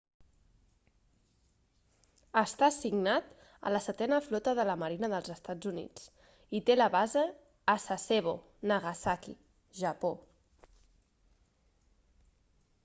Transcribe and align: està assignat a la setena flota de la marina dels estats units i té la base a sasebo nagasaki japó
està 2.41 2.65
assignat 2.67 3.27
a 3.69 3.73
la 3.73 3.81
setena 3.87 4.19
flota 4.27 4.53
de 4.59 4.65
la 4.69 4.77
marina 4.83 5.09
dels 5.13 5.29
estats 5.33 5.69
units 5.71 6.07
i 6.59 6.61
té 6.69 6.77
la 6.79 6.87
base 6.95 7.23
a 7.73 7.75
sasebo 7.85 8.33
nagasaki 8.73 9.35
japó 9.83 10.11